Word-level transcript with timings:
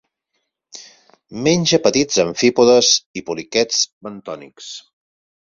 Menja 1.47 1.79
petits 1.83 2.17
amfípodes 2.23 2.91
i 3.21 3.25
poliquets 3.29 3.83
bentònics. 4.09 4.73